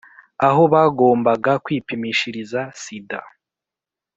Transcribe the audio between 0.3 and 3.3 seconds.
aho bagombaga kwipimishiriza sida